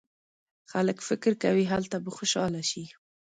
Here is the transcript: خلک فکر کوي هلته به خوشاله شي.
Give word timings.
خلک 0.71 0.97
فکر 1.09 1.31
کوي 1.43 1.63
هلته 1.73 1.97
به 2.03 2.09
خوشاله 2.17 2.61
شي. 2.69 2.83